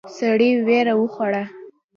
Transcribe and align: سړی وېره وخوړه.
سړی 0.17 0.49
وېره 0.67 0.93
وخوړه. 0.97 1.43